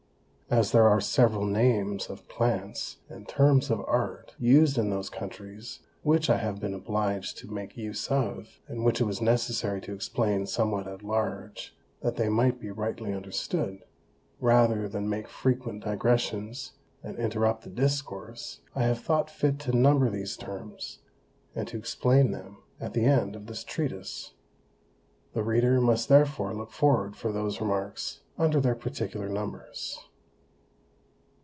As 0.59 0.73
there 0.73 0.85
are 0.89 0.99
several 0.99 1.45
Names 1.45 2.09
of 2.09 2.27
Plants, 2.27 2.97
and 3.07 3.25
Terms 3.25 3.71
of 3.71 3.79
Art 3.87 4.35
used 4.37 4.77
in 4.77 4.89
those 4.89 5.09
Countries, 5.09 5.79
which 6.03 6.29
I 6.29 6.39
have 6.39 6.59
been 6.59 6.73
obliged 6.73 7.37
to 7.37 7.47
make 7.49 7.77
use 7.77 8.09
of, 8.11 8.59
and 8.67 8.83
which 8.83 8.99
it 8.99 9.05
was 9.05 9.21
necessary 9.21 9.79
to 9.79 9.93
explain 9.93 10.45
somewhat 10.45 10.89
at 10.89 11.03
large, 11.03 11.73
that 12.01 12.17
they 12.17 12.27
might 12.27 12.59
be 12.59 12.69
rightly 12.69 13.13
understood; 13.13 13.85
rather 14.41 14.89
than 14.89 15.07
make 15.07 15.29
frequent 15.29 15.85
Digressions, 15.85 16.73
and 17.01 17.17
interrupt 17.17 17.63
the 17.63 17.69
Discourse, 17.69 18.59
I 18.75 18.83
have 18.83 18.99
thought 18.99 19.29
fit 19.29 19.57
to 19.59 19.71
number 19.73 20.09
these 20.09 20.35
Terms, 20.35 20.99
and 21.55 21.65
to 21.69 21.77
explain 21.77 22.31
them 22.31 22.57
at 22.77 22.93
the 22.93 23.05
End 23.05 23.37
of 23.37 23.45
this 23.45 23.63
Treatise: 23.63 24.33
the 25.31 25.43
Reader 25.45 25.79
must 25.79 26.09
therefore 26.09 26.53
look 26.53 26.71
forward 26.73 27.15
for 27.15 27.31
those 27.31 27.61
Remarks 27.61 28.19
under 28.37 28.59
their 28.59 28.75
particular 28.75 29.29
Numbers. 29.29 29.97